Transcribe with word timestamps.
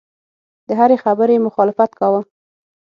د 0.67 0.69
هرې 0.79 0.97
خبرې 1.03 1.33
یې 1.37 1.43
مخالفت 1.47 1.91
کاوه. 1.99 2.21